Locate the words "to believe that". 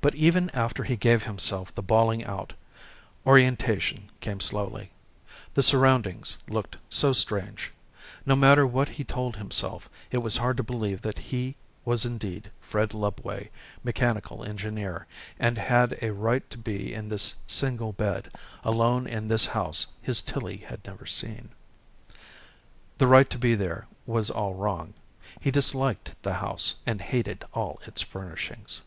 10.56-11.18